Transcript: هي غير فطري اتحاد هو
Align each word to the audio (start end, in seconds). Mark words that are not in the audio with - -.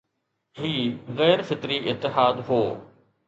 هي 0.57 0.97
غير 1.17 1.43
فطري 1.43 1.91
اتحاد 1.91 2.49
هو 2.51 2.77